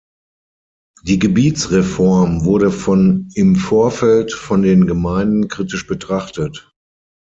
Die 1.03 1.19
Gebietsreform 1.19 2.43
wurde 2.43 2.71
von 2.71 3.29
im 3.35 3.55
Vorfeld 3.55 4.33
von 4.33 4.63
den 4.63 4.87
Gemeinden 4.87 5.47
kritisch 5.47 5.85
betrachtet. 5.85 6.71